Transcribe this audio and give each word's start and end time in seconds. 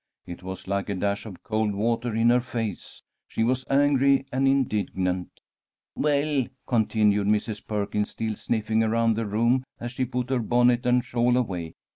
It 0.25 0.41
was 0.41 0.67
like 0.67 0.89
a 0.89 0.95
dash 0.95 1.27
of 1.27 1.43
cold 1.43 1.75
water 1.75 2.15
in 2.15 2.31
her 2.31 2.39
face. 2.39 3.03
She 3.27 3.43
was 3.43 3.65
angry 3.69 4.25
and 4.31 4.47
indignant. 4.47 5.39
"Well," 5.95 6.47
continued 6.65 7.27
Mrs. 7.27 7.67
Perkins, 7.67 8.09
still 8.09 8.33
sniffing 8.35 8.81
around 8.81 9.13
the 9.15 9.27
room, 9.27 9.63
as 9.79 9.91
she 9.91 10.05
put 10.05 10.31
her 10.31 10.39
bonnet 10.39 10.87
and 10.87 11.05
shawl 11.05 11.37
away. 11.37 11.75